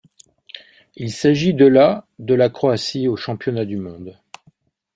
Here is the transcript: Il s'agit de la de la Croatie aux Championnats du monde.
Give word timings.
Il 0.95 1.11
s'agit 1.13 1.53
de 1.53 1.67
la 1.67 2.07
de 2.17 2.33
la 2.33 2.49
Croatie 2.49 3.07
aux 3.07 3.17
Championnats 3.17 3.65
du 3.65 3.77
monde. 3.77 4.17